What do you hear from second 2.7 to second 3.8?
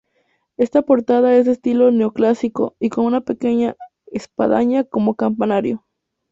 y con una pequeña